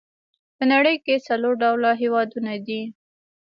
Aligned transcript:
په 0.57 0.63
نړۍ 0.73 0.95
کې 1.05 1.23
څلور 1.27 1.53
ډوله 1.61 1.91
هېوادونه 2.01 2.53
دي. 2.67 2.81